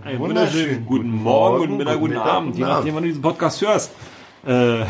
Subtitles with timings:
[0.00, 0.08] Morgen.
[0.08, 3.92] Einen wunderschönen guten Morgen, guten Mittag, guten Abend, je nachdem, wann du diesen Podcast hörst.
[4.46, 4.86] Äh,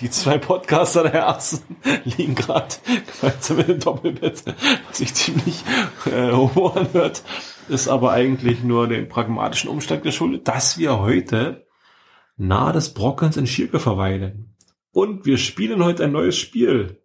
[0.00, 1.60] die zwei Podcaster der Herzen
[2.04, 2.74] liegen gerade
[3.20, 4.42] gemeinsam in dem Doppelbett,
[4.88, 5.62] was sich ziemlich
[6.06, 7.22] äh, hoch anhört,
[7.68, 11.66] ist aber eigentlich nur dem pragmatischen Umstand geschuldet, dass wir heute
[12.36, 14.56] nahe des Brockens in Schirke verweilen.
[14.90, 17.00] Und wir spielen heute ein neues Spiel.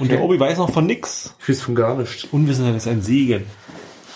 [0.00, 1.36] Und der Obi weiß noch von nix.
[1.40, 2.24] Ich weiß von gar nichts.
[2.24, 3.44] Unwissenheit ist ein Segen.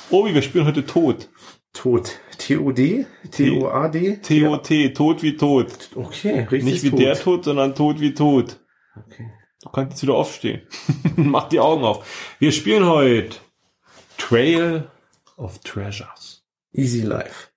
[0.08, 1.28] Obi, wir spielen heute tot.
[1.72, 2.10] Tod.
[2.38, 3.06] T-O-D?
[3.30, 4.16] T-O-A-D?
[4.18, 5.90] T-O-T, tot wie tot.
[5.94, 6.64] Okay, richtig.
[6.64, 6.98] Nicht wie tot.
[7.00, 8.60] der Tod, sondern tot wie tot.
[8.96, 9.30] Okay.
[9.62, 10.62] Du kannst jetzt wieder aufstehen.
[11.16, 12.34] Mach die Augen auf.
[12.38, 13.36] Wir spielen heute
[14.18, 14.88] Trail
[15.36, 16.44] of Treasures.
[16.72, 17.48] Easy Life.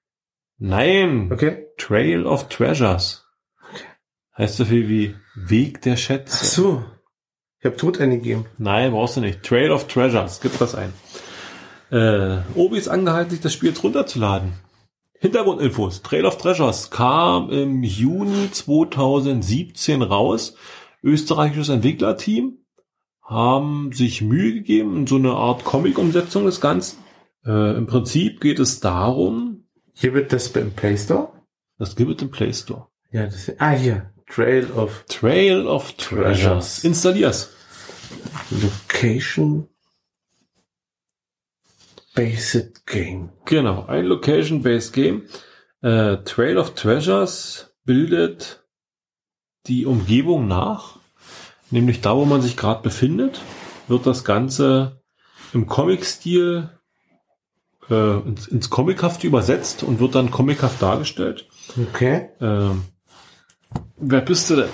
[0.58, 1.66] Nein, Okay.
[1.78, 3.26] Trail of Treasures.
[4.38, 6.46] Heißt so viel wie Weg der Ach Schätze.
[6.46, 6.86] so.
[7.60, 8.46] Ich habe Tod eingegeben.
[8.58, 9.44] Nein, brauchst du nicht.
[9.44, 10.40] Trail of Treasures.
[10.42, 10.94] Gib das ein.
[11.92, 14.54] Äh, Obi ist angehalten, sich das Spiel jetzt runterzuladen.
[15.20, 16.02] Hintergrundinfos.
[16.02, 20.56] Trail of Treasures kam im Juni 2017 raus.
[21.04, 22.58] Österreichisches Entwicklerteam
[23.22, 26.98] haben sich Mühe gegeben in so eine Art Comic-Umsetzung des Ganzen.
[27.46, 31.30] Äh, Im Prinzip geht es darum, Hier wird das beim Play Store.
[31.78, 32.88] das gibt es im Play Store.
[33.12, 34.12] Ja, das Ah, hier.
[34.28, 36.40] Trail of Trail of Treasures.
[36.42, 36.84] Treasures.
[36.84, 37.50] Installier's.
[38.52, 39.68] Location
[42.16, 43.30] Based Game.
[43.46, 45.24] Genau, ein Location-Based Game.
[45.82, 48.66] Äh, Trail of Treasures bildet
[49.68, 50.98] die Umgebung nach,
[51.72, 53.42] nämlich da, wo man sich gerade befindet,
[53.88, 55.02] wird das Ganze
[55.54, 56.70] im Comic-Stil
[57.90, 61.48] äh, ins, ins Comichafte übersetzt und wird dann comichaft dargestellt.
[61.78, 62.30] Okay.
[62.42, 62.84] Ähm,
[63.98, 64.70] wer bist du denn?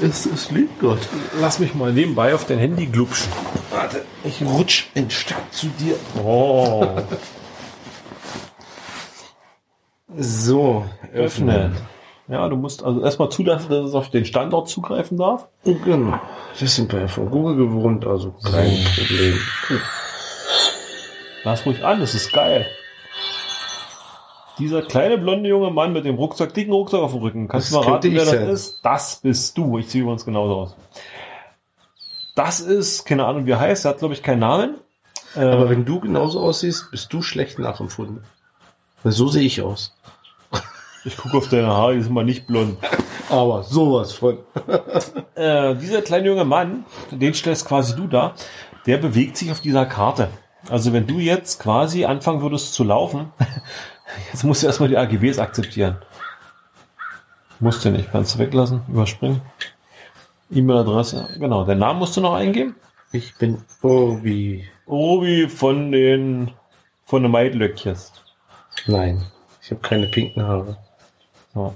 [0.00, 1.00] Es ist Liedgott.
[1.40, 3.32] Lass mich mal nebenbei auf dein Handy glupschen.
[3.70, 5.96] Warte, ich rutsch ein Stück zu dir.
[6.22, 6.86] Oh,
[10.16, 11.76] So, öffnen.
[12.28, 15.48] Ja, du musst also erstmal zulassen, dass es auf den Standort zugreifen darf.
[15.64, 16.18] Genau.
[16.58, 19.38] Das sind wir ja von Google gewohnt, also kein Problem.
[21.44, 22.66] Lass ruhig an, das ist geil.
[24.58, 27.48] Dieser kleine blonde junge Mann mit dem Rucksack, dicken Rucksack auf dem Rücken.
[27.48, 28.48] Kannst Das du mal raten, wer das sein.
[28.48, 28.80] ist?
[28.82, 29.78] Das bist du.
[29.78, 30.76] Ich sehe übrigens genauso aus.
[32.34, 33.84] Das ist, keine Ahnung, wie er heißt.
[33.84, 34.74] Er hat, glaube ich, keinen Namen.
[35.36, 38.24] Äh, Aber wenn du genauso aussiehst, bist du schlecht nachempfunden.
[39.02, 39.94] Weil so sehe ich aus.
[41.04, 42.78] ich gucke auf deine Haare, die sind mal nicht blond.
[43.30, 44.38] Aber sowas von.
[45.34, 48.34] Äh, dieser kleine junge Mann, den stellst quasi du da,
[48.86, 50.30] der bewegt sich auf dieser Karte.
[50.68, 53.30] Also wenn du jetzt quasi anfangen würdest zu laufen,
[54.32, 55.98] jetzt musst du erstmal die AGBs akzeptieren.
[57.60, 59.40] Musst du nicht, kannst du weglassen, überspringen.
[60.50, 62.74] E-Mail-Adresse, genau, den Namen musst du noch eingeben.
[63.12, 64.68] Ich bin Obi.
[64.86, 66.52] Obi von den,
[67.04, 68.12] von den Maidlöckjes.
[68.86, 69.24] Nein,
[69.62, 70.78] ich habe keine pinken Haare.
[71.54, 71.74] Ja.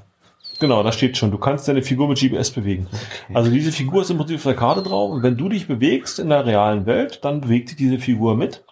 [0.61, 2.87] Genau, da steht schon, du kannst deine Figur mit GPS bewegen.
[3.35, 6.21] Also diese Figur ist im Prinzip auf der Karte drauf und wenn du dich bewegst
[6.21, 8.63] in der realen Welt, dann bewegt sich diese Figur mit.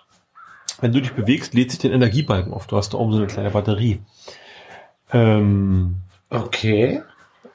[0.80, 2.66] Wenn du dich bewegst, lädt sich den Energiebalken auf.
[2.66, 4.00] Du hast da oben so eine kleine Batterie.
[5.12, 5.96] Ähm,
[6.30, 7.02] Okay.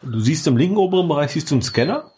[0.02, 2.12] du siehst im linken oberen Bereich siehst du einen Scanner.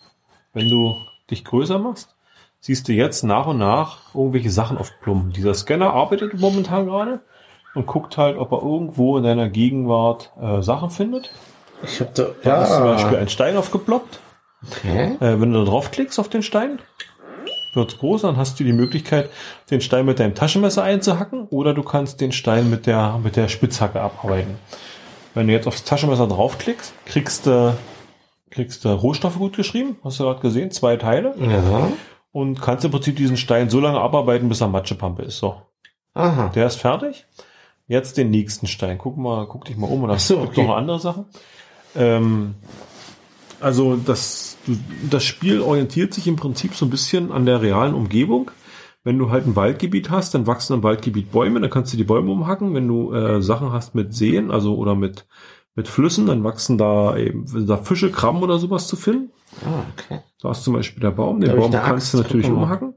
[0.54, 0.96] Wenn du
[1.30, 2.16] dich größer machst,
[2.60, 5.32] siehst du jetzt nach und nach irgendwelche Sachen aufplumpen.
[5.34, 7.22] Dieser Scanner arbeitet momentan gerade
[7.76, 11.32] und guckt halt, ob er irgendwo in deiner Gegenwart äh, Sachen findet.
[11.84, 12.28] Ich habe da.
[12.44, 13.20] Da ist zum Beispiel Ja.
[13.20, 14.20] ein Stein aufgeploppt.
[14.66, 15.16] Okay.
[15.20, 16.80] Äh, wenn du da draufklickst auf den Stein,
[17.74, 19.30] wird's groß, dann hast du die Möglichkeit,
[19.72, 23.48] den Stein mit deinem Taschenmesser einzuhacken oder du kannst den Stein mit der, mit der
[23.48, 24.56] Spitzhacke abarbeiten.
[25.34, 27.76] Wenn du jetzt aufs Taschenmesser draufklickst, kriegst du,
[28.50, 31.90] kriegst du Rohstoffe gut geschrieben, hast du gerade gesehen, zwei Teile Ja.
[32.32, 35.38] und kannst im Prinzip diesen Stein so lange abarbeiten, bis er Matschepampe ist.
[35.38, 35.62] So,
[36.16, 36.50] Aha.
[36.56, 37.26] der ist fertig.
[37.90, 38.98] Jetzt den nächsten Stein.
[38.98, 40.04] Guck mal, guck dich mal um.
[40.04, 40.66] Und Ach so, gibt okay.
[40.68, 41.26] noch andere Sachen.
[41.96, 42.56] Ähm,
[43.62, 44.78] also das, du,
[45.10, 48.52] das Spiel orientiert sich im Prinzip so ein bisschen an der realen Umgebung.
[49.04, 52.04] Wenn du halt ein Waldgebiet hast, dann wachsen im Waldgebiet Bäume, dann kannst du die
[52.04, 52.74] Bäume umhacken.
[52.74, 55.26] Wenn du äh, Sachen hast mit Seen, also oder mit
[55.78, 59.32] mit Flüssen, dann wachsen da eben da Fische, Krabben oder sowas zu finden.
[59.64, 60.22] Ah, okay.
[60.42, 61.40] Da ist zum Beispiel der Baum.
[61.40, 62.96] Den Baum kannst du natürlich umhacken.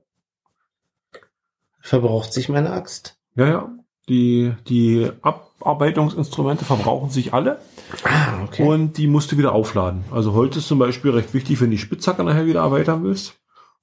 [1.78, 3.18] Verbraucht sich meine Axt.
[3.36, 3.72] Ja, ja.
[4.08, 5.10] Die, die
[5.60, 7.60] Abarbeitungsinstrumente verbrauchen sich alle.
[8.04, 8.62] Ah, okay.
[8.62, 10.04] Und die musst du wieder aufladen.
[10.10, 13.34] Also Holz ist zum Beispiel recht wichtig, wenn die Spitzhacke nachher wieder erweitern willst.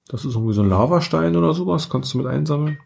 [0.08, 2.78] Das ist irgendwie so ein Lavastein oder sowas, kannst du mit einsammeln.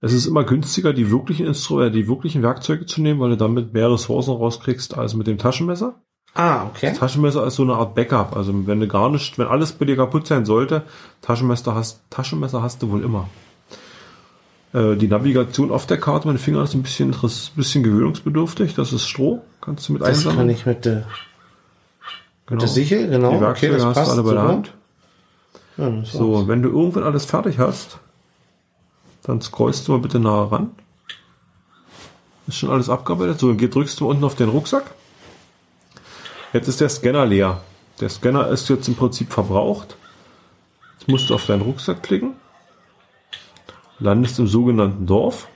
[0.00, 3.36] Es ist immer günstiger, die wirklichen Instru äh, die wirklichen Werkzeuge zu nehmen, weil du
[3.36, 6.02] damit mehr Ressourcen rauskriegst als mit dem Taschenmesser.
[6.34, 6.88] ah, okay.
[6.90, 8.36] Das Taschenmesser ist so eine Art Backup.
[8.36, 10.82] Also wenn du gar nicht, wenn alles bei dir kaputt sein sollte,
[11.20, 13.28] Taschenmesser hast, Taschenmesser hast du wohl immer.
[14.72, 18.74] Äh, die Navigation auf der Karte, mein Finger ist ein bisschen, ist ein bisschen gewöhnungsbedürftig.
[18.74, 19.42] Das ist Stroh.
[19.60, 20.38] Kannst du mit Das einsammeln.
[20.38, 21.04] kann ich mit der,
[22.46, 22.50] Genau.
[22.50, 23.32] mit der Sichel, genau.
[23.32, 24.42] Die Werkzeuge hast du alle bei der.
[24.42, 24.72] Hand.
[25.76, 27.98] Ja, das So, wenn du irgendwann alles fertig hast,
[29.22, 30.70] dann scrollst du mal bitte nahe ran.
[32.48, 33.38] Ist schon alles abgearbeitet.
[33.38, 34.84] So, dann drückst du unten auf den Rucksack.
[36.52, 37.62] Jetzt ist der Scanner leer.
[38.00, 39.96] Der Scanner ist jetzt im Prinzip verbraucht.
[40.98, 42.32] Jetzt musst du auf deinen Rucksack klicken.
[44.02, 45.48] Landest im sogenannten Dorf.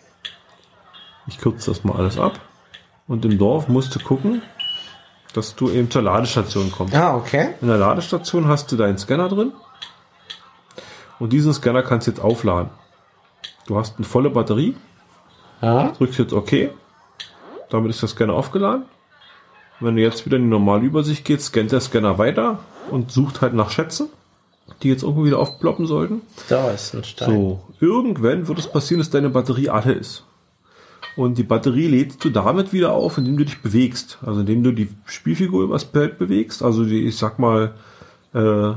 [1.27, 2.39] Ich kürze das mal alles ab.
[3.09, 4.43] Und im Dorf musst du gucken,
[5.35, 6.95] dass du eben zur Ladestation kommst.
[6.95, 7.55] Ah, okay.
[7.61, 9.53] In der Ladestation hast du deinen Scanner drin.
[11.19, 12.71] Und diesen Scanner kannst du jetzt aufladen.
[13.67, 14.77] Du hast eine volle Batterie,
[15.61, 15.89] Ja.
[15.91, 16.71] drückst jetzt OK.
[17.71, 18.85] Damit ist der Scanner aufgeladen.
[19.81, 22.61] Wenn du jetzt wieder in die normale Übersicht gehst, scannt der Scanner weiter
[22.91, 24.09] und sucht halt nach Schätzen,
[24.83, 26.23] die jetzt irgendwo wieder aufploppen sollten.
[26.49, 27.31] Da ist ein Stein.
[27.31, 30.25] So, irgendwann wird es passieren, dass deine Batterie alle ist.
[31.17, 34.19] Und die Batterie lädst du damit wieder auf, indem du dich bewegst.
[34.25, 36.63] Also indem du die Spielfigur übers Feld bewegst.
[36.63, 37.75] Also die, ich sag mal,
[38.35, 38.73] äh,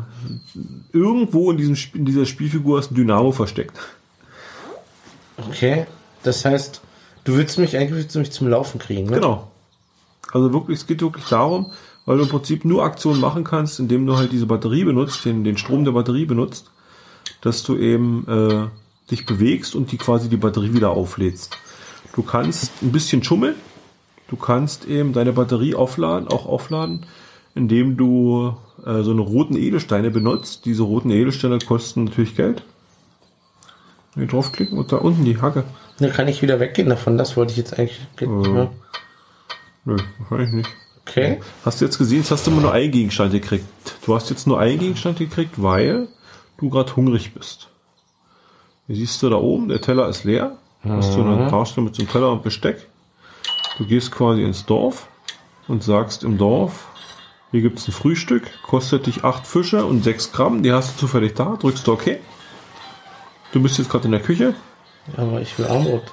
[0.93, 3.77] irgendwo in, diesem, in dieser Spielfigur ist ein Dynamo versteckt.
[5.49, 5.85] Okay.
[6.23, 6.81] Das heißt,
[7.25, 9.15] du willst mich eigentlich willst du mich zum Laufen kriegen, ne?
[9.15, 9.51] Genau.
[10.31, 11.71] Also wirklich, es geht wirklich darum,
[12.05, 15.43] weil du im Prinzip nur Aktionen machen kannst, indem du halt diese Batterie benutzt, den,
[15.43, 16.71] den Strom der Batterie benutzt,
[17.41, 18.67] dass du eben äh,
[19.11, 21.57] dich bewegst und die quasi die Batterie wieder auflädst.
[22.13, 23.55] Du kannst ein bisschen schummeln.
[24.27, 27.05] Du kannst eben deine Batterie aufladen, auch aufladen,
[27.55, 28.55] indem du
[28.85, 30.65] äh, so eine roten Edelsteine benutzt.
[30.65, 32.63] Diese roten Edelsteine kosten natürlich Geld.
[34.15, 35.63] Hier draufklicken und da unten die Hacke.
[35.99, 37.17] Dann kann ich wieder weggehen davon.
[37.17, 37.99] Das wollte ich jetzt eigentlich.
[38.21, 38.25] Äh.
[38.25, 38.71] Ja.
[39.85, 39.97] Nö,
[40.29, 40.69] wahrscheinlich nicht.
[41.09, 41.39] Okay.
[41.65, 43.65] Hast du jetzt gesehen, jetzt hast du immer nur einen Gegenstand gekriegt.
[44.05, 46.07] Du hast jetzt nur einen Gegenstand gekriegt, weil
[46.57, 47.69] du gerade hungrig bist.
[48.87, 50.57] Hier siehst du da oben, der Teller ist leer.
[50.83, 52.87] Hast du eine Darstellung mit so einem Teller und Besteck.
[53.77, 55.07] Du gehst quasi ins Dorf
[55.67, 56.87] und sagst im Dorf,
[57.51, 61.33] hier gibt's ein Frühstück, kostet dich acht Fische und sechs Gramm, die hast du zufällig
[61.33, 62.17] da, drückst du OK.
[63.51, 64.53] Du bist jetzt gerade in der Küche.
[65.17, 66.03] Aber ich will Armbrot.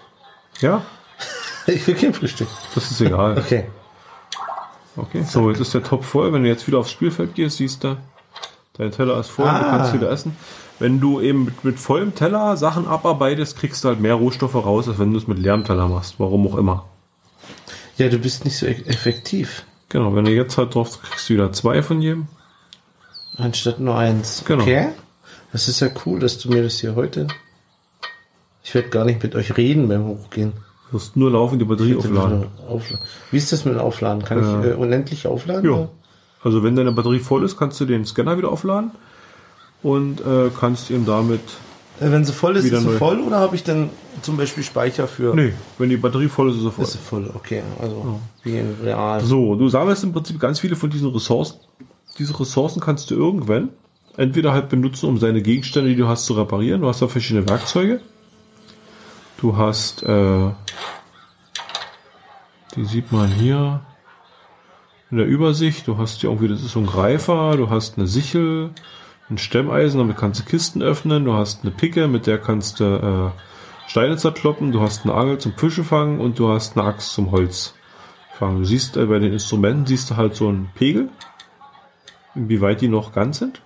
[0.60, 0.82] Ja,
[1.66, 2.49] Ich will kein Frühstück.
[2.75, 3.38] das ist egal.
[3.38, 3.64] Okay.
[4.96, 6.32] Okay, so, jetzt ist der Topf voll.
[6.32, 7.96] Wenn du jetzt wieder aufs Spielfeld gehst, siehst du,
[8.78, 9.76] dein Teller ist voll, du Ah.
[9.76, 10.37] kannst wieder essen.
[10.78, 14.88] Wenn du eben mit, mit vollem Teller Sachen abarbeitest, kriegst du halt mehr Rohstoffe raus,
[14.88, 16.14] als wenn du es mit leerem Teller machst.
[16.19, 16.84] Warum auch immer.
[17.98, 19.64] Ja, du bist nicht so e- effektiv.
[19.88, 22.26] Genau, wenn du jetzt halt drauf kriegst du wieder zwei von jedem.
[23.38, 24.42] Anstatt nur eins.
[24.46, 24.62] Genau.
[24.62, 24.88] Okay.
[25.52, 27.26] Das ist ja cool, dass du mir das hier heute.
[28.62, 30.52] Ich werde gar nicht mit euch reden beim Hochgehen.
[30.90, 32.46] Du musst nur laufen, die Batterie aufladen.
[32.70, 32.98] Aufla-
[33.30, 34.22] Wie ist das mit dem Aufladen?
[34.24, 35.68] Kann ich äh, unendlich aufladen?
[35.68, 35.88] Ja.
[36.42, 38.92] Also wenn deine Batterie voll ist, kannst du den Scanner wieder aufladen
[39.82, 41.40] und äh, kannst eben damit.
[42.00, 43.90] Äh, Wenn sie voll ist, Wieder ist sie voll oder habe ich dann
[44.22, 45.34] zum Beispiel Speicher für.
[45.34, 46.84] Nee, wenn die Batterie voll ist, ist sie voll.
[46.84, 47.62] Ist sie voll, okay.
[47.80, 49.24] Also wie in real.
[49.24, 51.56] So, du sammelst im Prinzip ganz viele von diesen Ressourcen.
[52.18, 53.70] Diese Ressourcen kannst du irgendwann
[54.16, 56.80] entweder halt benutzen, um seine Gegenstände, die du hast, zu reparieren.
[56.82, 58.00] Du hast da verschiedene Werkzeuge.
[59.38, 60.50] Du hast, äh,
[62.74, 63.82] die sieht man hier
[65.10, 65.86] in der Übersicht.
[65.86, 68.70] Du hast hier irgendwie, das ist so ein Greifer, du hast eine Sichel,
[69.28, 71.25] ein Stemmeisen, damit kannst du Kisten öffnen.
[71.25, 73.40] Du hast eine Picke, mit der kannst du äh,
[73.88, 74.72] Steine zerkloppen.
[74.72, 77.75] Du hast eine Angel zum Fische fangen und du hast eine Axt zum Holz
[78.32, 78.61] fangen.
[78.61, 81.11] Du siehst äh, bei den Instrumenten siehst du halt so einen Pegel,
[82.34, 83.61] inwieweit die noch ganz sind.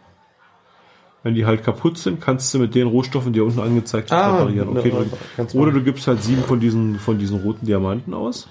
[1.23, 4.17] Wenn die halt kaputt sind, kannst du mit den Rohstoffen, die hier unten angezeigt sind,
[4.19, 4.77] Ah, reparieren.
[4.77, 4.93] Okay,
[5.37, 8.49] ganz Oder du gibst halt sieben von diesen, von diesen roten Diamanten aus.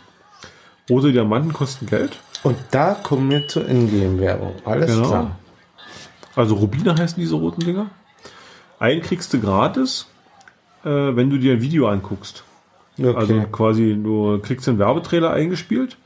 [0.90, 2.20] Rote Diamanten kosten Geld.
[2.44, 4.54] Und da kommen wir zur Ingame-Werbung.
[4.66, 5.08] Alles Genau.
[5.08, 5.40] klar.
[6.36, 7.88] Also Rubine heißen diese roten Dinger.
[8.80, 10.08] Einen kriegst du gratis,
[10.86, 12.44] äh, wenn du dir ein Video anguckst.
[13.00, 13.14] Okay.
[13.16, 15.98] Also quasi, du kriegst einen Werbetrailer eingespielt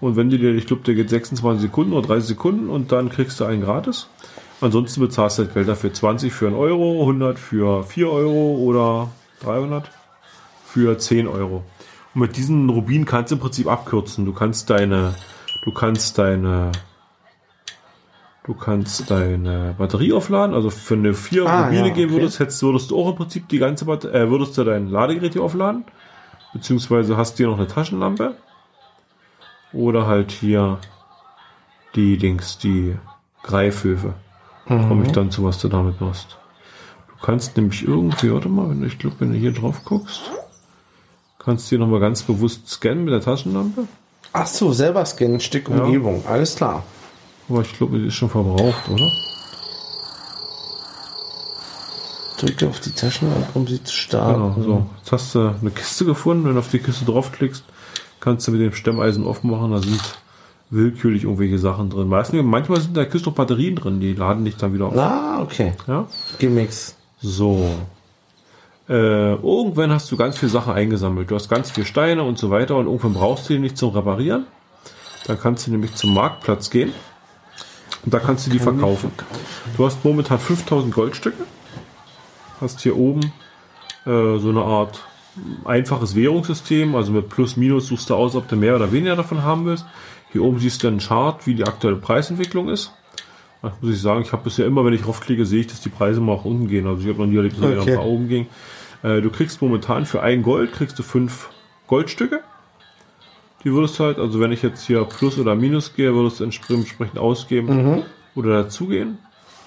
[0.00, 3.08] und wenn du dir, ich glaube, der geht 26 Sekunden oder 30 Sekunden und dann
[3.08, 4.08] kriegst du einen gratis.
[4.62, 5.92] Ansonsten bezahlst du halt Geld dafür.
[5.92, 9.90] 20 für einen Euro, 100 für 4 Euro oder 300
[10.64, 11.64] für 10 Euro.
[12.14, 14.24] Und mit diesen Rubinen kannst du im Prinzip abkürzen.
[14.24, 15.14] Du kannst deine,
[15.64, 16.70] du kannst deine,
[18.44, 20.54] du kannst deine Batterie aufladen.
[20.54, 22.10] Also für eine 4 Ah, Rubine ja, okay.
[22.10, 25.32] würdest, hättest, würdest du auch im Prinzip die ganze Batterie, äh, würdest du dein Ladegerät
[25.32, 25.84] hier aufladen.
[26.52, 28.36] Beziehungsweise hast du hier noch eine Taschenlampe.
[29.72, 30.78] Oder halt hier
[31.96, 32.94] die Dings, die
[33.42, 34.14] Greifhöfe.
[34.66, 36.38] Komme ich dann zu, was du damit machst.
[37.08, 40.30] Du kannst nämlich irgendwie, warte mal, wenn du, ich glaube, wenn du hier drauf guckst,
[41.38, 43.86] kannst du hier nochmal ganz bewusst scannen mit der Taschenlampe.
[44.32, 46.24] Ach so, selber scannen, Stück Umgebung.
[46.26, 46.84] Alles klar.
[47.48, 49.10] Aber ich glaube, die ist schon verbraucht, oder?
[52.38, 54.54] Drücke auf die Taschenlampe, um sie zu starten.
[54.54, 54.86] Genau, so.
[54.98, 57.64] Jetzt hast du eine Kiste gefunden, wenn du auf die Kiste draufklickst,
[58.20, 60.00] kannst du mit dem Stemmeisen aufmachen, da sind
[60.72, 62.08] willkürlich irgendwelche Sachen drin.
[62.08, 64.96] Meistens, manchmal sind da noch Batterien drin, die laden dich dann wieder auf.
[64.96, 65.74] Ah, okay.
[65.86, 66.06] Ja?
[66.38, 66.96] Gimmicks.
[67.20, 67.68] So.
[68.88, 71.30] Äh, irgendwann hast du ganz viele Sachen eingesammelt.
[71.30, 73.90] Du hast ganz viele Steine und so weiter und irgendwann brauchst du die nicht zum
[73.90, 74.46] Reparieren.
[75.26, 76.92] Dann kannst du nämlich zum Marktplatz gehen
[78.04, 79.12] und da kannst du die verkaufen.
[79.76, 81.44] Du hast momentan 5000 Goldstücke.
[82.60, 83.32] Hast hier oben
[84.06, 85.00] äh, so eine Art
[85.64, 89.42] einfaches Währungssystem, also mit Plus Minus suchst du aus, ob du mehr oder weniger davon
[89.42, 89.86] haben willst.
[90.32, 92.92] Hier oben siehst du einen Chart, wie die aktuelle Preisentwicklung ist.
[93.60, 95.88] Da muss ich sagen, ich habe bisher immer, wenn ich draufklicke, sehe ich, dass die
[95.88, 96.86] Preise mal auch unten gehen.
[96.86, 97.94] Also ich habe noch nie erlebt, dass Okay.
[97.96, 98.46] nach oben ging.
[99.02, 101.50] Äh, du kriegst momentan für ein Gold, kriegst du fünf
[101.86, 102.40] Goldstücke.
[103.62, 107.18] Die würdest halt, also wenn ich jetzt hier Plus oder Minus gehe, würdest du entsprechend
[107.18, 108.02] ausgeben
[108.34, 109.18] oder dazugehen.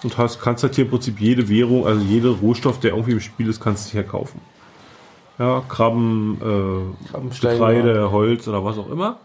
[0.03, 3.21] Und hast, kannst halt hier im Prinzip jede Währung, also jede Rohstoff, der irgendwie im
[3.21, 4.41] Spiel ist, kannst du hier kaufen.
[5.39, 9.19] Ja, Krabben, äh, Getreide, Holz oder was auch immer.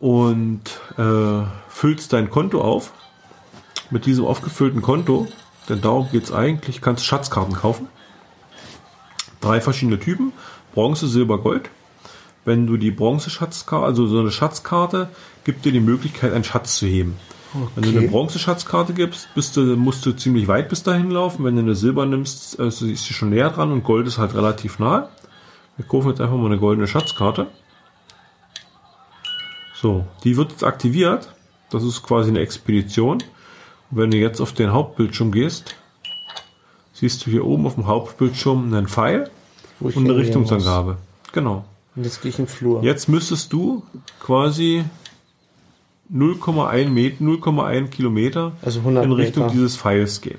[0.00, 0.62] Und
[0.98, 2.92] äh, füllst dein Konto auf.
[3.90, 5.26] Mit diesem aufgefüllten Konto,
[5.68, 7.88] denn darum geht's eigentlich, kannst du Schatzkarten kaufen.
[9.40, 10.32] Drei verschiedene Typen,
[10.74, 11.70] Bronze, Silber, Gold.
[12.44, 15.08] Wenn du die Bronze-Schatzkarte, also so eine Schatzkarte,
[15.44, 17.16] gibt dir die Möglichkeit, einen Schatz zu heben.
[17.74, 21.44] Wenn du eine Bronze-Schatzkarte gibst, bist du, musst du ziemlich weit bis dahin laufen.
[21.44, 24.34] Wenn du eine Silber nimmst, äh, ist sie schon näher dran und Gold ist halt
[24.34, 25.08] relativ nah.
[25.76, 27.48] Wir kaufen jetzt einfach mal eine goldene Schatzkarte.
[29.80, 31.32] So, die wird jetzt aktiviert.
[31.70, 33.18] Das ist quasi eine Expedition.
[33.90, 35.74] Und wenn du jetzt auf den Hauptbildschirm gehst,
[36.92, 39.30] siehst du hier oben auf dem Hauptbildschirm einen Pfeil
[39.80, 40.98] und eine Richtungsangabe.
[41.32, 41.54] Genau.
[41.54, 41.64] muss.
[41.96, 42.82] Und jetzt gehe ich in den Flur.
[42.82, 43.82] Jetzt müsstest du
[44.20, 44.84] quasi
[46.12, 49.54] 0,1 Meter, 0,1 Kilometer Also 100 in Richtung Meter.
[49.54, 50.38] dieses Pfeils gehen.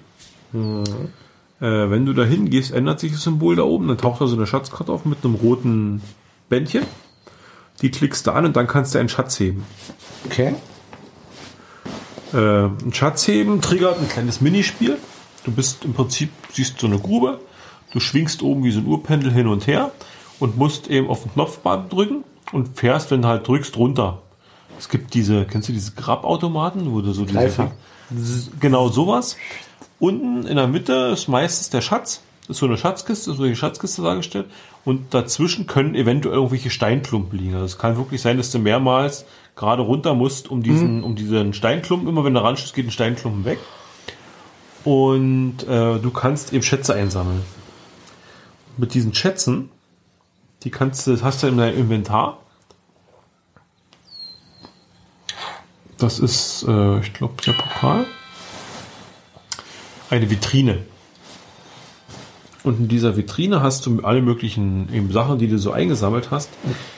[0.53, 4.35] Äh, wenn du dahin gehst, ändert sich das Symbol da oben, dann taucht da so
[4.35, 6.01] eine Schatzkarte auf mit einem roten
[6.49, 6.85] Bändchen.
[7.81, 9.65] Die klickst du an und dann kannst du einen Schatz heben.
[10.25, 10.55] Okay.
[12.33, 14.97] Äh, ein Schatz heben triggert ein kleines Minispiel.
[15.43, 17.39] Du bist im Prinzip, siehst so eine Grube,
[17.91, 19.91] du schwingst oben wie so ein Urpendel hin und her
[20.39, 24.21] und musst eben auf den Knopfband drücken und fährst, wenn du halt drückst, runter.
[24.77, 27.69] Es gibt diese, kennst du diese Grabautomaten, wo du so diese,
[28.59, 29.37] genau sowas.
[29.99, 32.21] Unten in der Mitte ist meistens der Schatz.
[32.47, 34.47] Ist so eine Schatzkiste, ist so eine Schatzkiste dargestellt.
[34.83, 37.53] Und dazwischen können eventuell irgendwelche Steinklumpen liegen.
[37.53, 41.53] Also es kann wirklich sein, dass du mehrmals gerade runter musst, um diesen, um diesen
[41.53, 42.09] Steinklumpen.
[42.09, 43.59] Immer wenn du ranschießt, geht ein Steinklumpen weg.
[44.83, 47.43] Und äh, du kannst eben Schätze einsammeln.
[48.77, 49.69] Mit diesen Schätzen,
[50.63, 52.39] die kannst du, hast du in deinem Inventar.
[55.97, 58.05] Das ist, äh, ich glaube, der Pokal.
[60.09, 60.79] Eine Vitrine.
[62.63, 66.49] Und in dieser Vitrine hast du alle möglichen eben Sachen, die du so eingesammelt hast.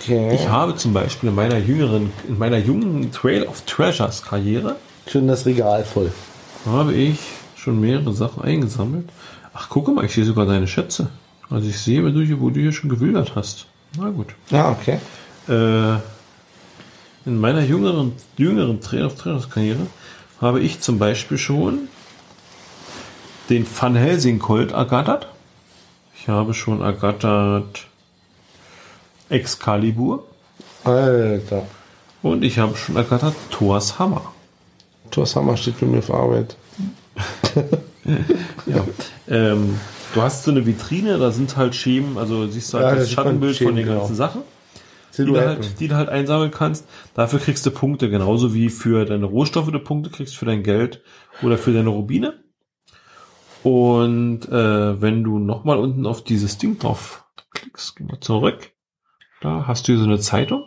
[0.01, 0.35] Okay.
[0.35, 4.75] Ich habe zum Beispiel in meiner jüngeren, in meiner jungen Trail of Treasures Karriere
[5.07, 6.11] Schön das Regal voll.
[6.65, 7.19] habe ich
[7.55, 9.09] schon mehrere Sachen eingesammelt.
[9.53, 11.09] Ach, gucke mal, ich sehe sogar deine Schätze.
[11.49, 13.67] Also ich sehe, wo du hier, wo du hier schon gewildert hast.
[13.97, 14.27] Na gut.
[14.51, 14.99] Ah, okay.
[15.47, 15.99] Äh,
[17.25, 19.87] in meiner jüngeren, jüngeren Trail of Treasures Karriere
[20.41, 21.87] habe ich zum Beispiel schon
[23.49, 25.27] den Van Helsing Colt ergattert.
[26.23, 27.85] Ich habe schon ergattert
[29.27, 30.23] Excalibur
[30.85, 31.63] Alter.
[32.21, 34.31] und ich habe schon ergattert Thors Hammer.
[35.11, 36.55] Thors Hammer steht bei mir auf Arbeit.
[38.65, 38.85] Ja.
[39.29, 39.79] ähm,
[40.13, 42.99] du hast so eine Vitrine, da sind halt Schemen, also siehst du halt Ja, da
[42.99, 43.99] das Schattenbild von Schemen, den genau.
[43.99, 44.41] ganzen Sachen.
[45.17, 46.85] die du, halt, die du halt einsammeln kannst.
[47.15, 51.01] Dafür kriegst du Punkte, genauso wie für deine Rohstoffe du Punkte kriegst, für dein Geld
[51.41, 52.33] oder für deine Rubine.
[53.63, 58.73] Und äh, wenn du nochmal unten auf dieses Ding drauf klickst, geh mal zurück,
[59.41, 60.65] da hast du so eine Zeitung.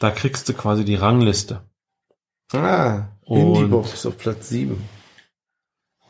[0.00, 1.62] Da kriegst du quasi die Rangliste.
[2.52, 4.76] Ah, Indie-Box ist auf Platz 7.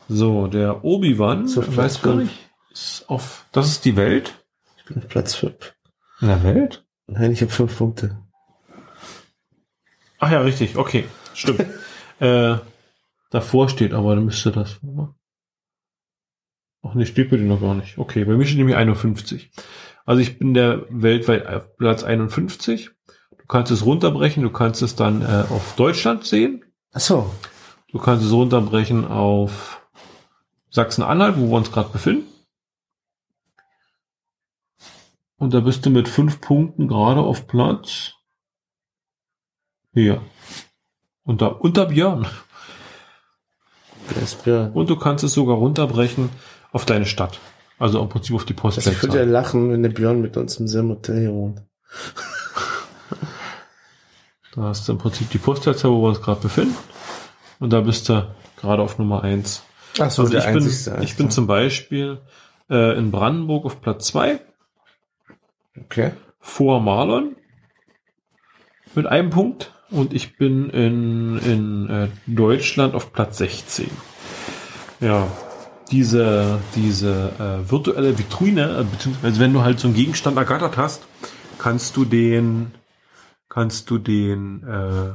[0.09, 2.33] So, der Obi-Wan, So, Platz weiß gar nicht,
[2.71, 4.45] ist auf, das ist die Welt.
[4.77, 5.75] Ich bin auf Platz 5.
[6.21, 6.85] In der Welt?
[7.07, 8.17] Nein, ich habe 5 Punkte.
[10.19, 11.65] Ach ja, richtig, okay, stimmt.
[12.19, 12.57] äh,
[13.29, 14.79] davor steht aber, dann müsste das.
[16.87, 17.97] Ach nee, steht bei dir noch gar nicht.
[17.97, 19.51] Okay, bei mir steht nämlich 51.
[20.05, 22.91] Also ich bin der weltweit auf Platz 51.
[23.37, 26.63] Du kannst es runterbrechen, du kannst es dann äh, auf Deutschland sehen.
[26.93, 27.29] Ach so.
[27.91, 29.81] Du kannst es runterbrechen auf
[30.69, 32.27] Sachsen-Anhalt, wo wir uns gerade befinden.
[35.37, 38.13] Und da bist du mit fünf Punkten gerade auf Platz
[39.93, 40.21] hier.
[41.23, 42.27] Unter, unter Björn.
[44.21, 44.71] ist Björn.
[44.71, 46.29] Und du kannst es sogar runterbrechen
[46.71, 47.39] auf deine Stadt.
[47.79, 49.25] Also im Prinzip auf die Ich würde ja Postleitzahl.
[49.27, 51.61] lachen, wenn der Björn mit uns im selben Hotel hier wohnt.
[54.55, 56.75] Da hast du im Prinzip die Postleitzahl, wo wir uns gerade befinden.
[57.59, 58.27] Und da bist du
[58.59, 59.61] gerade auf Nummer eins.
[59.99, 60.97] Ach so, Also der ich bin, einzigste.
[61.01, 62.19] ich bin zum Beispiel
[62.69, 64.39] äh, in Brandenburg auf Platz zwei
[65.79, 66.11] Okay.
[66.39, 67.35] vor Marlon
[68.95, 73.91] mit einem Punkt und ich bin in, in äh, Deutschland auf Platz 16.
[75.01, 75.27] Ja,
[75.91, 81.03] diese, diese äh, virtuelle Vitrine, äh, beziehungsweise wenn du halt so einen Gegenstand ergattert hast,
[81.57, 82.73] kannst du den,
[83.49, 85.13] kannst du den, äh,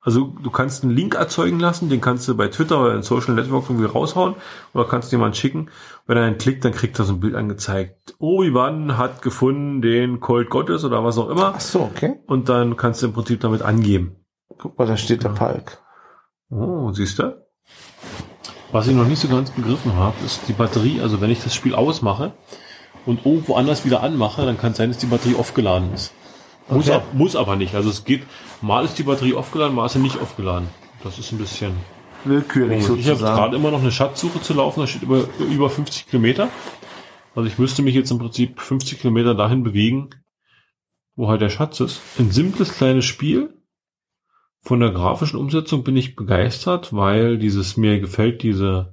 [0.00, 3.34] also du kannst einen Link erzeugen lassen, den kannst du bei Twitter oder in Social
[3.34, 4.34] Network irgendwie raushauen
[4.72, 5.68] oder kannst du jemanden schicken.
[6.06, 8.14] Wenn er einen klickt, dann kriegt er so ein Bild angezeigt.
[8.18, 11.52] Obi-Wan hat gefunden den Colt Gottes oder was auch immer.
[11.54, 12.18] Ach so, okay.
[12.26, 14.16] Und dann kannst du im Prinzip damit angeben.
[14.58, 15.78] Guck mal, da steht der Palk.
[16.50, 17.36] Oh, siehst du?
[18.72, 21.00] Was ich noch nicht so ganz begriffen habe, ist die Batterie.
[21.00, 22.32] Also wenn ich das Spiel ausmache
[23.06, 26.12] und irgendwo anders wieder anmache, dann kann es sein, dass die Batterie aufgeladen ist.
[26.68, 26.96] Muss, Okay.
[26.96, 27.74] ab, muss aber nicht.
[27.74, 28.22] Also es geht,
[28.62, 30.68] mal ist die Batterie aufgeladen, mal ist sie nicht aufgeladen.
[31.02, 31.72] Das ist ein bisschen
[32.24, 33.00] Willkürlich komisch.
[33.00, 33.36] Ich habe sozusagen.
[33.36, 36.48] gerade immer noch eine Schatzsuche zu laufen, da steht über, über 50 Kilometer.
[37.34, 40.10] Also ich müsste mich jetzt im Prinzip 50 Kilometer dahin bewegen,
[41.16, 42.00] wo halt der Schatz ist.
[42.18, 43.54] Ein simples kleines Spiel.
[44.62, 48.92] Von der grafischen Umsetzung bin ich begeistert, weil dieses mir gefällt diese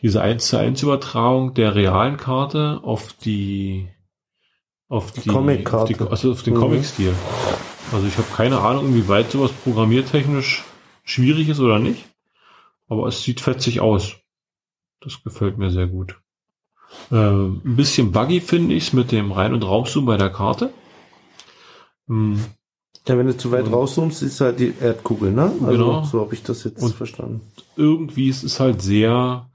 [0.00, 3.88] diese 1 zu 1 Übertragung der realen Karte auf die
[4.88, 5.92] auf die, Comic-Karte.
[5.94, 6.58] auf, die, also auf den Mhm.
[6.60, 7.12] Comic-Stil.
[7.92, 10.64] Also ich habe keine Ahnung, inwieweit sowas programmiertechnisch
[11.04, 12.04] schwierig ist oder nicht.
[12.88, 14.14] Aber es sieht fetzig aus.
[15.00, 16.16] Das gefällt mir sehr gut.
[17.10, 20.72] Äh, ein bisschen buggy finde ich es mit dem Rein- und Raumzoom bei der Karte.
[22.06, 22.42] Hm,
[23.08, 25.50] Ja, wenn du zu weit rauszoomst, ist halt die Erdkugel, ne?
[25.64, 26.04] Also, Genau.
[26.04, 27.40] so habe ich das jetzt Und- verstanden.
[27.76, 29.46] irgendwie ist es halt sehr,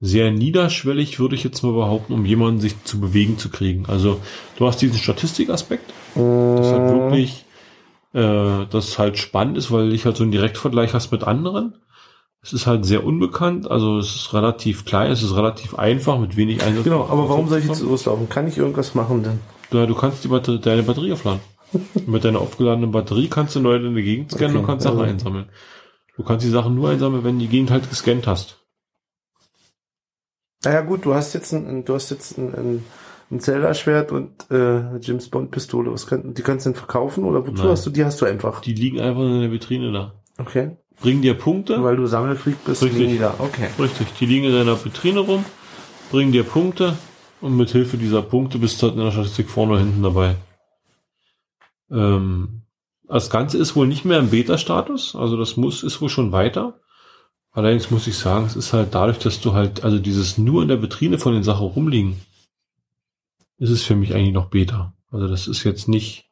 [0.00, 3.84] sehr niederschwellig, würde ich jetzt mal behaupten, um jemanden sich zu bewegen zu kriegen.
[3.86, 4.20] Also
[4.58, 7.44] du hast diesen Statistikaspekt, das halt wirklich,
[8.14, 11.74] äh, das halt spannend ist, weil ich halt so einen Direktvergleich hast mit anderen.
[12.44, 16.36] Es ist halt sehr unbekannt, also es ist relativ klein, es ist relativ einfach, mit
[16.36, 16.82] wenig Einsatz.
[16.84, 18.28] Genau, aber warum soll ich jetzt loslaufen?
[18.28, 19.38] Kann ich irgendwas machen denn?
[19.72, 21.40] Ja, du kannst die Batterie, deine Batterie aufladen.
[22.06, 24.98] Mit deiner aufgeladenen Batterie kannst du Leute in der Gegend scannen Okay, und kannst Sachen
[25.00, 25.46] also- einsammeln.
[26.16, 28.58] Du kannst die Sachen nur einsammeln, wenn du die Gegend halt gescannt hast.
[30.64, 32.84] Naja gut, du hast jetzt ein, du hast jetzt ein, ein,
[33.30, 35.90] ein Zelda-Schwert und äh, eine James Bond-Pistole.
[35.92, 37.70] Was kann, die kannst du denn verkaufen oder wozu Nein.
[37.72, 38.04] hast du die?
[38.04, 38.60] Hast du einfach.
[38.60, 40.12] Die liegen einfach in der Vitrine da.
[40.38, 40.76] Okay.
[41.00, 41.82] Bringen dir Punkte.
[41.82, 43.00] Weil du Sammelfreak bist, Richtig.
[43.00, 43.34] liegen die da.
[43.38, 43.68] Okay.
[43.78, 45.44] Richtig, die liegen in deiner Vitrine rum,
[46.10, 46.96] bringen dir Punkte
[47.40, 50.36] und mit Hilfe dieser Punkte bist du halt in der Statistik vorne oder hinten dabei.
[51.92, 52.62] Ähm,
[53.06, 56.80] das Ganze ist wohl nicht mehr im Beta-Status, also das muss, ist wohl schon weiter.
[57.50, 60.68] Allerdings muss ich sagen, es ist halt dadurch, dass du halt, also dieses nur in
[60.68, 62.16] der Vitrine von den Sachen rumliegen,
[63.58, 64.94] ist es für mich eigentlich noch Beta.
[65.10, 66.30] Also das ist jetzt nicht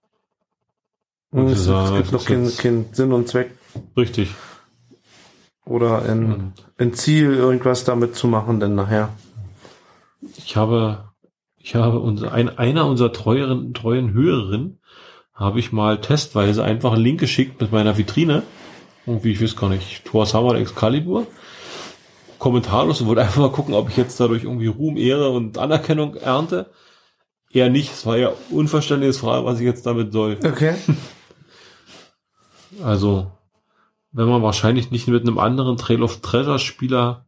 [1.30, 3.50] Und es, Ja, es gibt noch keinen kein Sinn und Zweck
[3.94, 4.30] richtig.
[5.66, 9.10] oder ein, Und ein Ziel, irgendwas damit zu machen, denn nachher.
[10.38, 11.10] Ich habe,
[11.58, 14.80] ich habe unser, ein, einer unserer treueren, treuen Hörerinnen
[15.40, 18.42] habe ich mal testweise einfach einen Link geschickt mit meiner Vitrine.
[19.06, 21.26] Irgendwie, ich weiß gar nicht, Thor Hammer oder Excalibur.
[22.38, 26.14] Kommentarlos und wollte einfach mal gucken, ob ich jetzt dadurch irgendwie Ruhm, Ehre und Anerkennung
[26.14, 26.70] ernte.
[27.50, 27.90] Eher nicht.
[27.92, 30.38] Es war ja unverständliches Frage, was ich jetzt damit soll.
[30.44, 30.74] Okay.
[32.84, 33.32] Also,
[34.12, 37.26] wenn man wahrscheinlich nicht mit einem anderen Trail of Treasure Spieler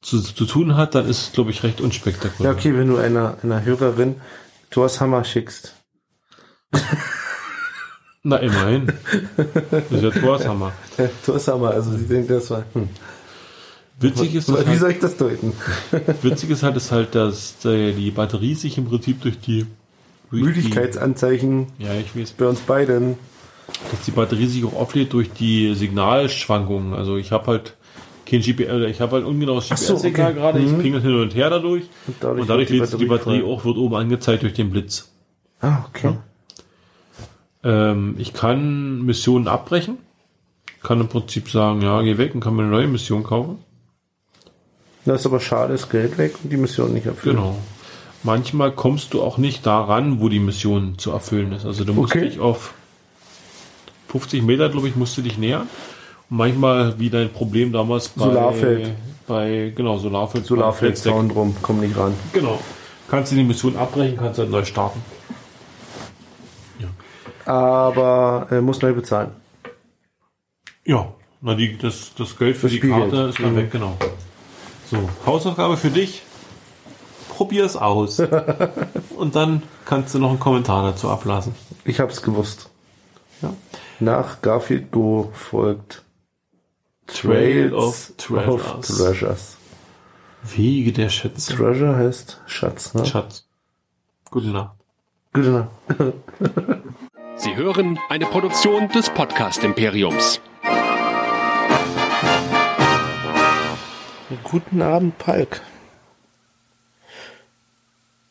[0.00, 2.50] zu, zu tun hat, dann ist es, glaube ich, recht unspektakulär.
[2.50, 4.16] Ja, okay, wenn du einer, einer Hörerin
[4.70, 5.73] Thors Hammer schickst.
[8.22, 8.86] Na, immerhin.
[9.70, 10.72] Das ist ja Thors Hammer.
[10.96, 12.64] Äh, Thors Hammer, also sie denkt, das war.
[12.72, 12.88] Hm.
[14.00, 15.52] Witzig ist, Wie halt, soll ich das deuten?
[16.22, 19.66] witzig ist halt, ist halt, dass äh, die Batterie sich im Prinzip durch die
[20.30, 23.16] durch Müdigkeitsanzeichen Die, ja, ich weiß, bei uns beiden.
[23.90, 26.94] dass die Batterie sich auch auflädt durch die Signalschwankungen.
[26.94, 27.76] Also ich habe halt
[28.26, 30.40] kein GPS, ich habe halt ungenaues Ach so, GPS-Signal okay.
[30.40, 30.78] gerade, ich Mhm.
[30.82, 31.84] pingel hin und her dadurch.
[32.06, 33.52] Und dadurch, Und dadurch lädt sich die Batterie voll.
[33.52, 35.12] auch, wird oben angezeigt durch den Blitz.
[35.60, 36.16] Ah, okay.
[37.64, 39.98] Ähm, ich kann Missionen abbrechen.
[40.82, 43.58] Kann im Prinzip sagen, ja, geh weg und kann mir eine neue Mission kaufen.
[45.06, 47.36] Das ist aber schade, das Geld weg und die Mission nicht erfüllt.
[47.36, 47.56] Genau.
[48.22, 51.66] Manchmal kommst du auch nicht daran, wo die Mission zu erfüllen ist.
[51.66, 52.28] Also du musst Okay.
[52.28, 52.72] dich auf
[54.08, 55.68] 50 Meter, glaube ich, musst du dich nähern.
[56.30, 58.90] Und manchmal, wie dein Problem damals bei, Solarfeld.
[59.26, 60.46] bei genau, Solarfeld.
[60.46, 62.14] Solarfeld, bei Zaun drum, komm nicht ran.
[62.32, 62.58] Genau.
[63.08, 65.00] Kannst du die Mission abbrechen, kannst halt neu starten.
[67.44, 69.30] Aber äh, muss neu bezahlen.
[70.84, 73.10] Ja, Na, die, das, das Geld für das die Spielgeld.
[73.10, 73.56] Karte ist dann mhm.
[73.56, 73.96] weg, genau.
[74.90, 76.22] So, Hausaufgabe für dich.
[77.28, 78.20] Probier es aus.
[79.16, 81.54] Und dann kannst du noch einen Kommentar dazu ablassen.
[81.84, 82.70] Ich hab's gewusst.
[83.42, 83.54] Ja.
[84.00, 86.02] Nach Garfield Go folgt
[87.06, 88.48] Trail of Treasures.
[88.48, 89.56] of Treasures.
[90.42, 91.54] Wege der Schätze.
[91.54, 93.04] Treasure heißt Schatz, ne?
[93.06, 93.46] Schatz.
[94.30, 94.76] Gute Nacht.
[95.32, 95.68] Gute Nacht.
[97.36, 100.40] Sie hören eine Produktion des Podcast Imperiums.
[104.44, 105.60] Guten Abend, Palk.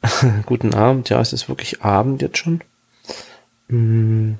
[0.46, 2.62] Guten Abend, ja, es ist wirklich Abend jetzt schon.
[3.68, 4.36] Mm.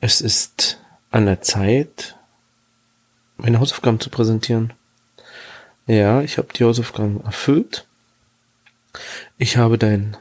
[0.00, 2.16] Es ist an der Zeit,
[3.36, 4.72] meine Hausaufgaben zu präsentieren.
[5.86, 7.86] Ja, ich habe die Hausaufgaben erfüllt.
[9.38, 10.16] Ich habe dein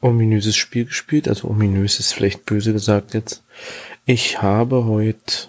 [0.00, 3.42] ominöses Spiel gespielt, also ominös ist vielleicht böse gesagt jetzt.
[4.06, 5.48] Ich habe heute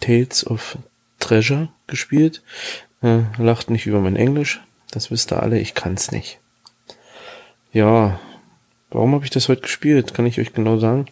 [0.00, 0.78] Tales of
[1.18, 2.42] Treasure gespielt.
[3.02, 4.60] Äh, lacht nicht über mein Englisch.
[4.90, 6.38] Das wisst ihr alle, ich kann's nicht.
[7.72, 8.18] Ja,
[8.90, 10.14] warum habe ich das heute gespielt?
[10.14, 11.06] Kann ich euch genau sagen.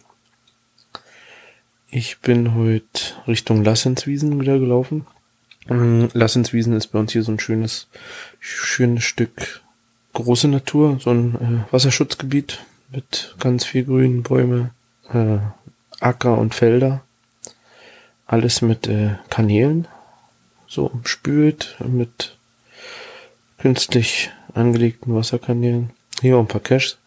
[1.89, 5.05] Ich bin heute Richtung Lassenswiesen wieder gelaufen.
[5.67, 7.87] Mm, Lassenswiesen ist bei uns hier so ein schönes,
[8.39, 9.61] schönes Stück
[10.13, 12.59] große Natur, so ein äh, Wasserschutzgebiet
[12.91, 14.71] mit ganz viel Grün, Bäume,
[15.11, 15.39] äh,
[15.99, 17.01] Acker und Felder.
[18.25, 19.87] Alles mit äh, Kanälen,
[20.67, 22.37] so umspült mit
[23.57, 25.91] künstlich angelegten Wasserkanälen.
[26.21, 26.97] Hier ein paar Caches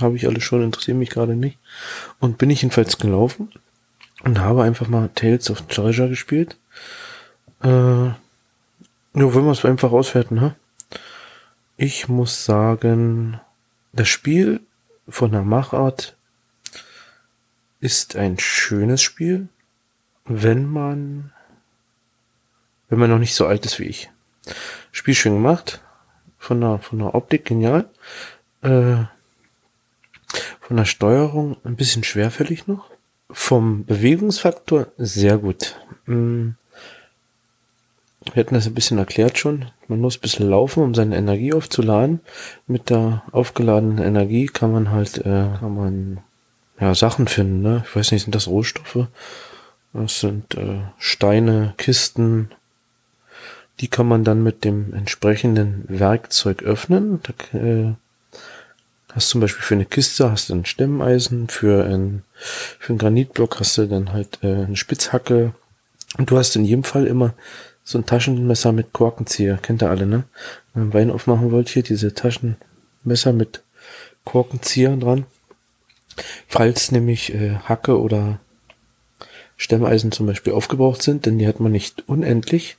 [0.00, 1.58] habe ich alle schon, interessieren mich gerade nicht.
[2.20, 3.52] Und bin ich jedenfalls gelaufen
[4.24, 6.56] und habe einfach mal Tales of Treasure gespielt.
[7.62, 8.14] Äh, ja,
[9.14, 10.54] wollen wir es einfach auswerten, ne?
[11.78, 13.40] Ich muss sagen,
[13.92, 14.60] das Spiel
[15.08, 16.16] von der Machart
[17.80, 19.48] ist ein schönes Spiel,
[20.24, 21.32] wenn man,
[22.88, 24.10] wenn man noch nicht so alt ist wie ich.
[24.92, 25.82] Spiel schön gemacht,
[26.38, 27.88] von der, von der Optik genial,
[28.62, 29.04] äh,
[30.60, 32.90] von der Steuerung ein bisschen schwerfällig noch,
[33.30, 35.76] vom Bewegungsfaktor sehr gut.
[36.06, 36.50] Mm.
[38.32, 39.66] Wir hatten das ein bisschen erklärt schon.
[39.88, 42.20] Man muss ein bisschen laufen, um seine Energie aufzuladen.
[42.66, 46.18] Mit der aufgeladenen Energie kann man halt, äh, kann man
[46.80, 47.62] ja Sachen finden.
[47.62, 47.84] Ne?
[47.86, 49.06] Ich weiß nicht, sind das Rohstoffe?
[49.92, 52.50] Das sind äh, Steine, Kisten.
[53.80, 57.20] Die kann man dann mit dem entsprechenden Werkzeug öffnen.
[57.22, 57.94] Da, äh,
[59.14, 63.58] hast zum Beispiel für eine Kiste hast du ein Stemmeisen, für ein für einen Granitblock
[63.58, 65.54] hast du dann halt äh, eine Spitzhacke.
[66.18, 67.34] Und du hast in jedem Fall immer
[67.86, 70.24] so ein Taschenmesser mit Korkenzieher, kennt ihr alle, ne?
[70.74, 73.62] Wenn man Wein aufmachen wollt, hier diese Taschenmesser mit
[74.24, 75.24] Korkenzieher dran.
[76.48, 78.40] Falls nämlich äh, Hacke oder
[79.56, 82.76] Stemmeisen zum Beispiel aufgebraucht sind, denn die hat man nicht unendlich.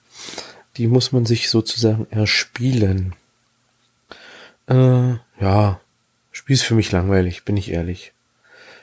[0.75, 3.15] Die muss man sich sozusagen erspielen.
[4.67, 5.79] Äh, ja,
[6.33, 8.11] Spiel ist für mich langweilig, bin ich ehrlich.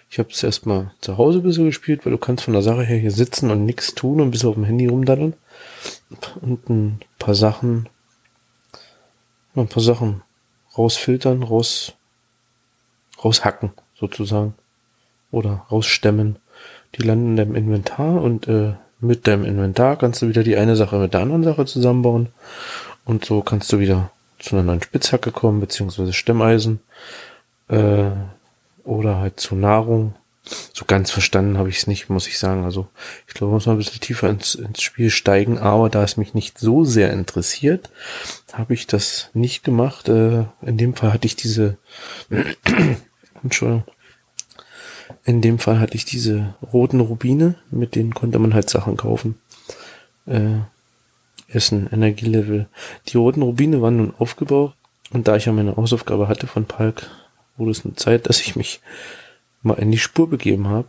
[0.09, 2.83] Ich habe es erstmal zu Hause ein bisschen gespielt, weil du kannst von der Sache
[2.83, 5.35] her hier sitzen und nichts tun und ein bisschen auf dem Handy rumdaddeln
[6.40, 7.88] und ein paar Sachen,
[9.55, 10.22] ein paar Sachen
[10.77, 11.94] rausfiltern, raus,
[13.22, 14.55] raushacken sozusagen
[15.31, 16.37] oder rausstemmen.
[16.96, 20.77] Die landen in deinem Inventar und äh, mit deinem Inventar kannst du wieder die eine
[20.77, 22.29] Sache mit der anderen Sache zusammenbauen
[23.05, 26.81] und so kannst du wieder zu einer neuen Spitzhacke kommen beziehungsweise Stemmeisen
[27.68, 28.11] äh,
[28.85, 30.14] oder halt zu Nahrung
[30.72, 32.64] so ganz verstanden habe ich es nicht, muss ich sagen.
[32.64, 32.88] Also
[33.26, 36.35] ich glaube, muss man ein bisschen tiefer ins, ins Spiel steigen, aber da es mich
[36.35, 37.90] nicht so sehr interessiert,
[38.52, 40.09] habe ich das nicht gemacht.
[40.09, 41.78] Äh, in dem Fall hatte ich diese
[43.42, 43.85] Entschuldigung.
[45.24, 49.38] In dem Fall hatte ich diese roten Rubine, mit denen konnte man halt Sachen kaufen.
[50.26, 50.61] Äh,
[51.48, 52.68] Essen, Energielevel.
[53.09, 54.74] Die roten Rubine waren nun aufgebaut
[55.12, 57.11] und da ich ja meine Hausaufgabe hatte von Palk,
[57.57, 58.80] wurde es eine Zeit, dass ich mich
[59.64, 60.88] mal in die Spur begeben habe.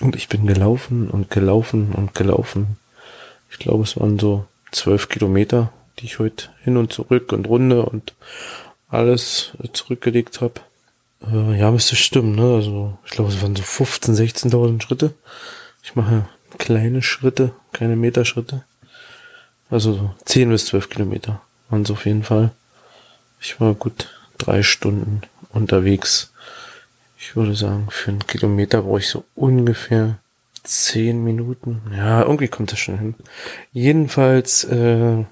[0.00, 2.78] Und ich bin gelaufen und gelaufen und gelaufen.
[3.50, 7.84] Ich glaube, es waren so zwölf Kilometer, die ich heute hin und zurück und Runde
[7.84, 8.14] und
[8.88, 10.54] alles zurückgelegt habe.
[11.26, 12.54] Äh, ja, müsste stimmen, ne?
[12.54, 15.14] Also ich glaube, es waren so 15, 16.000 Schritte.
[15.82, 16.26] Ich mache
[16.58, 18.64] kleine Schritte, keine Meterschritte.
[19.70, 22.50] Also so 10 bis 12 Kilometer waren es auf jeden Fall.
[23.40, 26.29] Ich war gut drei Stunden unterwegs
[27.20, 30.18] ich würde sagen, für einen Kilometer brauche ich so ungefähr
[30.62, 31.82] zehn Minuten.
[31.94, 33.14] Ja, irgendwie kommt das schon hin.
[33.72, 35.24] Jedenfalls, äh,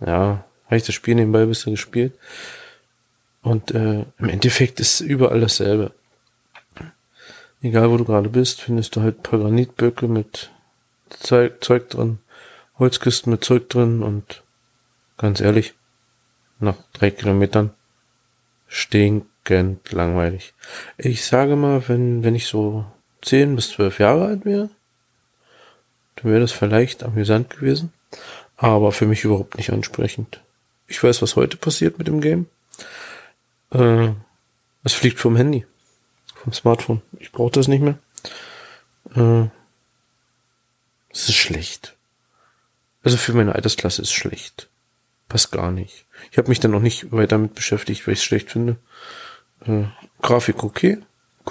[0.00, 2.12] ja, habe ich das Spiel nebenbei ein bisschen gespielt.
[3.40, 5.92] Und äh, im Endeffekt ist überall dasselbe.
[7.62, 10.50] Egal wo du gerade bist, findest du halt ein paar Granitböcke mit
[11.08, 12.18] Zeug, Zeug drin,
[12.80, 14.42] Holzkisten mit Zeug drin und
[15.18, 15.74] ganz ehrlich,
[16.58, 17.70] nach drei Kilometern
[19.44, 20.54] stinkend langweilig.
[20.98, 22.84] Ich sage mal, wenn, wenn ich so
[23.20, 24.70] zehn bis zwölf Jahre alt wäre,
[26.16, 27.92] dann wäre das vielleicht amüsant gewesen,
[28.56, 30.40] aber für mich überhaupt nicht ansprechend.
[30.86, 32.46] Ich weiß, was heute passiert mit dem Game.
[33.72, 34.10] Äh,
[34.84, 35.64] es fliegt vom Handy,
[36.34, 37.02] vom Smartphone.
[37.18, 37.98] Ich brauche das nicht mehr.
[39.14, 39.48] Äh,
[41.12, 41.94] es ist schlecht.
[43.02, 44.68] Also für meine Altersklasse ist es schlecht.
[45.28, 46.04] Passt gar nicht.
[46.30, 48.76] Ich habe mich dann noch nicht weiter damit beschäftigt, weil ich es schlecht finde.
[49.66, 49.84] Äh,
[50.20, 50.98] Grafik okay,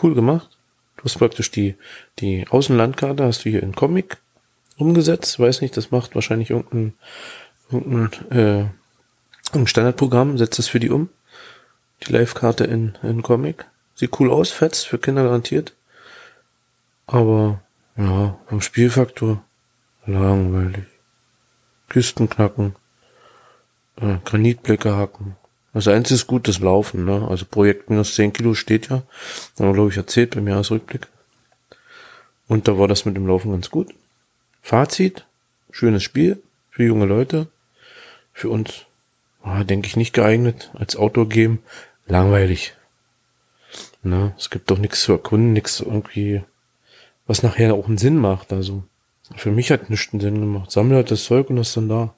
[0.02, 0.50] cool gemacht.
[0.98, 1.76] Du hast praktisch die,
[2.20, 4.18] die Außenlandkarte, hast du hier in Comic
[4.78, 5.40] umgesetzt.
[5.40, 6.94] Weiß nicht, das macht wahrscheinlich irgendein,
[7.72, 8.66] irgendein, äh,
[9.54, 11.10] ein Standardprogramm, setzt es für die um.
[12.04, 13.66] Die Live-Karte in, in Comic.
[13.96, 15.76] Sieht cool aus, fetzt, für Kinder garantiert.
[17.08, 17.62] Aber,
[17.98, 19.44] ja, vom Spielfaktor
[20.06, 20.86] langweilig.
[21.90, 22.76] Kisten knacken,
[23.98, 25.36] äh, Granitblecke hacken.
[25.74, 27.28] Das einzige ist gut, das Laufen, ne?
[27.30, 29.04] Also Projekt minus 10 Kilo steht ja.
[29.58, 31.08] Haben glaube ich, erzählt beim Jahresrückblick.
[32.48, 33.94] Und da war das mit dem Laufen ganz gut.
[34.62, 35.26] Fazit,
[35.72, 37.48] schönes Spiel für junge Leute.
[38.34, 38.86] Für uns,
[39.44, 40.72] ah, denke ich, nicht geeignet.
[40.74, 41.60] Als Outdoor-Game
[42.06, 42.76] langweilig.
[44.04, 46.42] Na, es gibt doch nichts zu erkunden, nichts irgendwie,
[47.28, 48.52] was nachher auch einen Sinn macht.
[48.52, 48.84] Also
[49.36, 50.72] für mich hat nichts einen Sinn gemacht.
[50.72, 52.14] Sammle halt das Zeug und das dann da.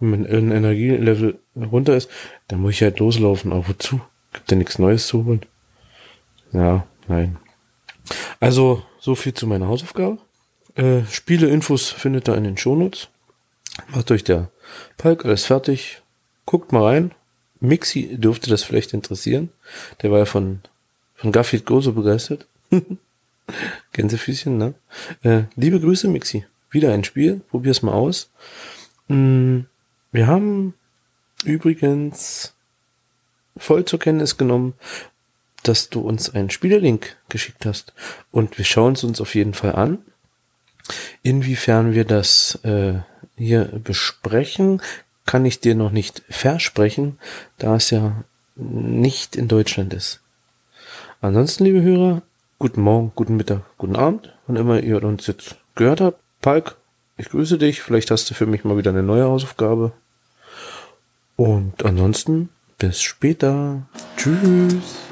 [0.00, 2.10] Wenn mein Energielevel runter ist,
[2.48, 3.52] dann muss ich halt loslaufen.
[3.52, 4.00] Aber wozu?
[4.32, 5.46] Gibt ja nichts Neues zu holen.
[6.52, 7.36] Ja, nein.
[8.40, 10.18] Also, so viel zu meiner Hausaufgabe.
[10.74, 13.08] Äh, Spiele-Infos findet ihr in den Shownotes.
[13.88, 14.50] Macht euch der
[14.96, 16.02] Palk alles fertig.
[16.46, 17.12] Guckt mal rein.
[17.60, 19.50] Mixi dürfte das vielleicht interessieren.
[20.02, 20.60] Der war ja von,
[21.14, 22.46] von Garfield Go so begeistert.
[23.92, 24.74] Gänsefüßchen, ne?
[25.22, 26.44] Äh, liebe Grüße, Mixi.
[26.70, 27.40] Wieder ein Spiel.
[27.50, 28.30] Probier's mal aus.
[29.08, 29.60] Mm,
[30.12, 30.74] wir haben
[31.44, 32.54] übrigens
[33.56, 34.74] voll zur Kenntnis genommen,
[35.62, 37.92] dass du uns einen Spielerlink geschickt hast.
[38.30, 39.98] Und wir schauen es uns auf jeden Fall an.
[41.22, 42.94] Inwiefern wir das äh,
[43.36, 44.82] hier besprechen,
[45.24, 47.18] kann ich dir noch nicht versprechen,
[47.58, 48.24] da es ja
[48.56, 50.20] nicht in Deutschland ist.
[51.22, 52.22] Ansonsten, liebe Hörer,
[52.58, 56.20] guten Morgen, guten Mittag, guten Abend, wann immer ihr uns jetzt gehört habt.
[56.42, 56.76] Palk,
[57.16, 57.80] ich grüße dich.
[57.80, 59.92] Vielleicht hast du für mich mal wieder eine neue Hausaufgabe.
[61.36, 63.82] Und ansonsten bis später.
[64.16, 65.03] Tschüss.